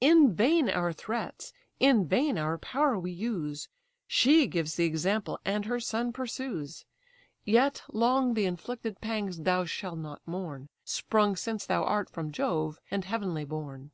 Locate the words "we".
2.98-3.12